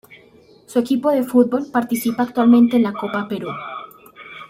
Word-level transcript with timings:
Su 0.65 0.79
equipo 0.79 1.11
de 1.11 1.21
fútbol 1.21 1.67
participa 1.71 2.23
actualmente 2.23 2.75
en 2.75 2.81
la 2.81 2.91
Copa 2.93 3.27
Perú. 3.27 3.49